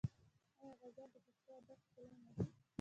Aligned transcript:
آیا 0.61 0.73
غزل 0.81 1.09
د 1.13 1.17
پښتو 1.25 1.51
ادب 1.59 1.79
ښکلا 1.85 2.09
نه 2.25 2.29
ده؟ 2.35 2.43